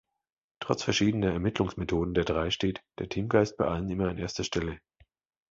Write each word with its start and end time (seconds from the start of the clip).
Trotz 0.59 0.81
verschiedener 0.81 1.31
Ermittlungsmethoden 1.31 2.15
der 2.15 2.23
drei 2.23 2.49
steht 2.49 2.81
der 2.97 3.07
Teamgeist 3.07 3.55
bei 3.57 3.65
allen 3.67 3.87
immer 3.87 4.09
an 4.09 4.17
erster 4.17 4.43
Stelle. 4.43 4.79